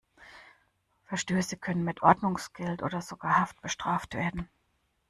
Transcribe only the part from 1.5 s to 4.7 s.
können mit Ordnungsgeld oder sogar Haft bestraft werden.